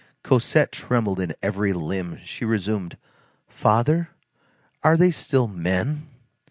Cosette 0.23 0.71
trembled 0.71 1.19
in 1.19 1.35
every 1.43 1.73
limb; 1.73 2.17
she 2.23 2.43
resumed:— 2.43 2.97
"Father, 3.47 4.09
are 4.81 4.97
they 4.97 5.11
still 5.11 5.47
men?" 5.47 6.07